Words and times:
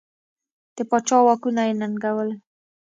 د 0.75 0.77
پاچا 0.89 1.17
واکونه 1.25 1.61
یې 1.67 1.73
ننګول. 1.81 2.29